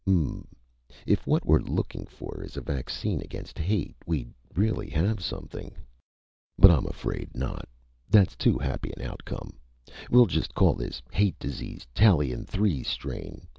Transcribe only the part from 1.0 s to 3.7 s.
if what we're looking for is a vaccine against